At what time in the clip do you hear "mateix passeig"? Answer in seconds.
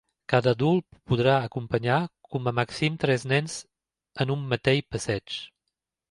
4.55-5.37